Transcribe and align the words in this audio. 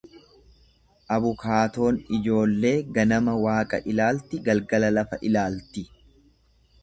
Abukaatoon 1.17 1.99
ijoollee 2.19 2.73
ganama 2.97 3.35
Waaqa 3.43 3.81
ilaalti 3.93 4.41
galgala 4.47 4.89
lafa 4.97 5.23
ilaalti. 5.29 5.85